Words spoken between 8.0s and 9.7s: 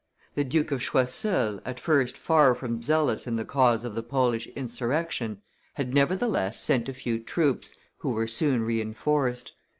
were soon re enforced.